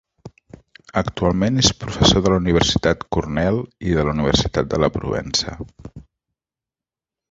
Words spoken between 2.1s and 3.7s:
de la Universitat Cornell